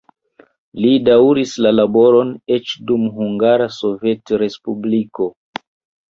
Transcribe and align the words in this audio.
Li 0.83 0.91
daŭris 1.07 1.51
la 1.65 1.71
laboron 1.73 2.31
eĉ 2.57 2.71
dum 2.91 3.03
Hungara 3.17 3.67
Sovetrespubliko. 3.75 5.29